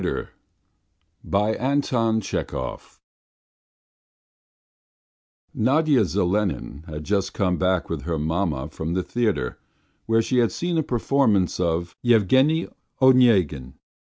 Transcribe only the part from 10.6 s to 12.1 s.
a performance of